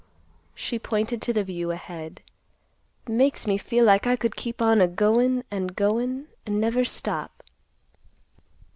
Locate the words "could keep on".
4.15-4.81